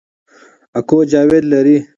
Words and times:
اکو 0.79 0.97
جاوید 1.11 1.45
لري 1.51 1.77